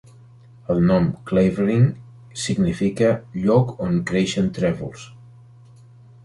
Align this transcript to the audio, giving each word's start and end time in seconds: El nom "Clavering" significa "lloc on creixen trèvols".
El 0.75 0.79
nom 0.91 1.03
"Clavering" 1.31 1.83
significa 2.45 3.11
"lloc 3.45 3.75
on 3.89 4.01
creixen 4.13 4.49
trèvols". 4.57 5.07